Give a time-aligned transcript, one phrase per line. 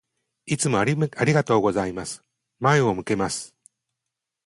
[0.47, 2.23] いつもありがとうございます。
[2.57, 3.55] 前を向けます。